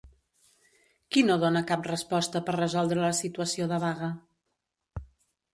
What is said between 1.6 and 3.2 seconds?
cap resposta per resoldre la